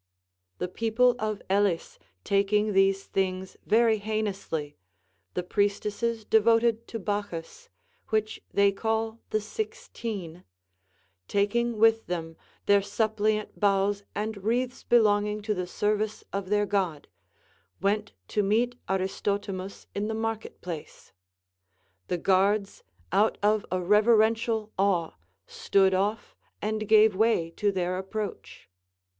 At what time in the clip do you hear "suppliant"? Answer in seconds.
12.81-13.59